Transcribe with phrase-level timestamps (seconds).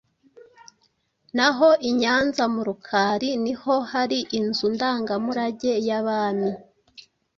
[1.35, 6.51] Naho i Nyanza mu Rukari, ni ho hari inzu ndangamurage y’abami.